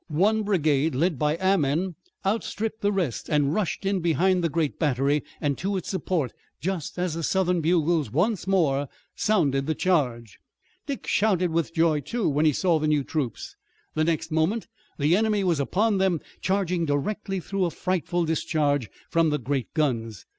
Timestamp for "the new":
12.79-13.03